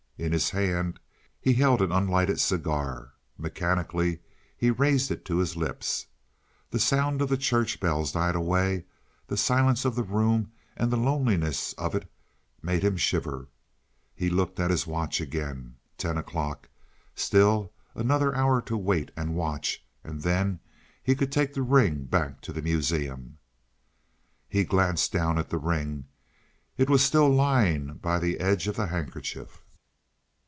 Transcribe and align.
In 0.23 0.33
his 0.33 0.51
hand 0.51 0.99
he 1.39 1.53
held 1.53 1.81
an 1.81 1.91
unlighted 1.91 2.39
cigar; 2.39 3.13
mechanically 3.39 4.19
he 4.55 4.69
raised 4.69 5.09
it 5.09 5.25
to 5.25 5.39
his 5.39 5.57
lips. 5.57 6.05
The 6.69 6.77
sound 6.77 7.23
of 7.23 7.29
the 7.29 7.37
church 7.37 7.79
bells 7.79 8.11
died 8.11 8.35
away; 8.35 8.85
the 9.25 9.35
silence 9.35 9.83
of 9.83 9.95
the 9.95 10.03
room 10.03 10.51
and 10.77 10.91
the 10.91 10.95
loneliness 10.95 11.73
of 11.73 11.95
it 11.95 12.07
made 12.61 12.83
him 12.83 12.97
shiver. 12.97 13.47
He 14.13 14.29
looked 14.29 14.59
at 14.59 14.69
his 14.69 14.85
watch 14.85 15.19
again. 15.19 15.77
Ten 15.97 16.19
o'clock! 16.19 16.69
Still 17.15 17.73
another 17.95 18.35
hour 18.35 18.61
to 18.61 18.77
wait 18.77 19.09
and 19.17 19.33
watch, 19.33 19.83
and 20.03 20.21
then 20.21 20.59
he 21.01 21.15
could 21.15 21.31
take 21.31 21.55
the 21.55 21.63
ring 21.63 22.03
back 22.03 22.41
to 22.41 22.53
the 22.53 22.61
Museum. 22.61 23.39
He 24.47 24.65
glanced 24.65 25.11
down 25.11 25.39
at 25.39 25.49
the 25.49 25.57
ring; 25.57 26.05
it 26.77 26.91
was 26.91 27.03
still 27.03 27.27
lying 27.27 27.95
by 27.95 28.19
the 28.19 28.39
edge 28.39 28.67
of 28.67 28.75
the 28.75 28.85
handkerchief. 28.85 29.63